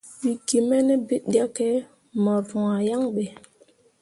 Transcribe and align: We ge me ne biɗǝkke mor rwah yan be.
We 0.19 0.31
ge 0.47 0.57
me 0.67 0.77
ne 0.87 0.95
biɗǝkke 1.07 1.67
mor 2.23 2.39
rwah 2.49 2.77
yan 2.87 3.03
be. 3.15 3.23